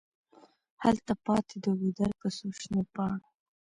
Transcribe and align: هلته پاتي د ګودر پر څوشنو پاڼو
هلته 0.83 1.11
پاتي 1.25 1.57
د 1.63 1.65
ګودر 1.79 2.11
پر 2.19 2.29
څوشنو 2.37 2.81
پاڼو 2.93 3.27